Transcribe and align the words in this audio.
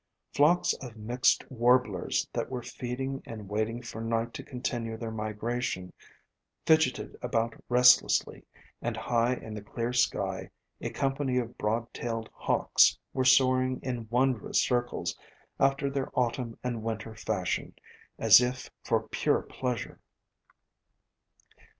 Flocks 0.33 0.73
of 0.81 0.97
mixed 0.97 1.43
warblers 1.51 2.27
that 2.33 2.49
were 2.49 2.63
feeding 2.63 3.21
and 3.23 3.47
waiting 3.47 3.83
for 3.83 4.01
night 4.01 4.33
to 4.33 4.41
continue 4.41 4.97
their 4.97 5.11
migration, 5.11 5.93
fid 6.65 6.79
geted 6.79 7.15
about 7.21 7.53
restlessly, 7.69 8.43
and 8.81 8.97
high 8.97 9.35
in 9.35 9.53
the 9.53 9.61
clear 9.61 9.93
sky 9.93 10.49
a 10.81 10.89
company 10.89 11.37
of 11.37 11.55
broad 11.55 11.93
tailed 11.93 12.31
hawks 12.33 12.97
were 13.13 13.23
soaring 13.23 13.79
in 13.83 14.07
wondrous 14.09 14.59
circles, 14.59 15.15
after 15.59 15.87
their 15.87 16.09
Autumn 16.19 16.57
and 16.63 16.81
Winter 16.81 17.13
fashion, 17.13 17.75
as 18.17 18.41
if 18.41 18.71
for 18.83 19.07
pure 19.09 19.43
pleasure. 19.43 19.99